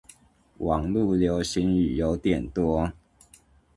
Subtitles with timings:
[0.57, 2.91] 網路流行語有點多